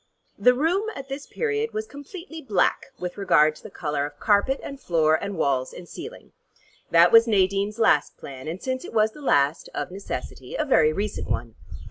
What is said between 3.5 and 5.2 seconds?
to the color of carpet and floor